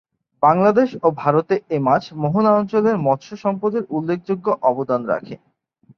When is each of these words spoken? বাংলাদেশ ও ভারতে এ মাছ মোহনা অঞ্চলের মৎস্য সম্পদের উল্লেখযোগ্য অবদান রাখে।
বাংলাদেশ 0.43 0.89
ও 1.03 1.17
ভারতে 1.21 1.55
এ 1.69 1.77
মাছ 1.87 2.03
মোহনা 2.21 2.51
অঞ্চলের 2.59 2.95
মৎস্য 3.07 3.31
সম্পদের 3.43 3.83
উল্লেখযোগ্য 3.89 4.47
অবদান 4.69 5.01
রাখে। 5.05 5.35